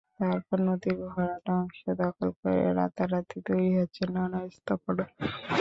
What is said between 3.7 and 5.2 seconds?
হচ্ছে নানা স্থাপনা।